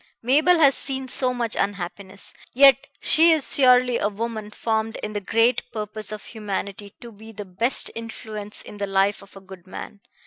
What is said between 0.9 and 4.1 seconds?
so much unhappiness, yet she is surely a